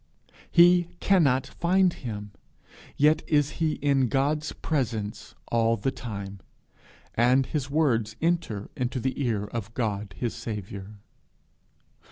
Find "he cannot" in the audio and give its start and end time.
0.49-1.45